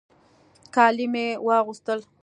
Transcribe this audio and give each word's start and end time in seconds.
کالي 0.75 1.05
مې 1.13 1.25
واغوستل. 1.45 1.99